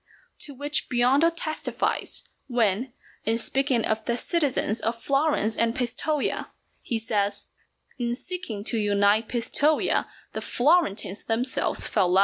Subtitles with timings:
[0.39, 2.91] To which Biondo testifies, when,
[3.23, 6.47] in speaking of the citizens of Florence and Pistoja,
[6.81, 7.49] he says,
[7.99, 12.19] "In seeking to unite Pistoja the Florentines themselves fell out."